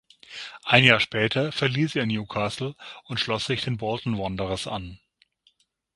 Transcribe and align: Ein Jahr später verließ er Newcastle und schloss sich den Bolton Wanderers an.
Ein 0.63 0.83
Jahr 0.83 0.99
später 0.99 1.51
verließ 1.51 1.95
er 1.95 2.07
Newcastle 2.07 2.73
und 3.03 3.19
schloss 3.19 3.45
sich 3.45 3.61
den 3.63 3.77
Bolton 3.77 4.17
Wanderers 4.17 4.65
an. 4.65 4.99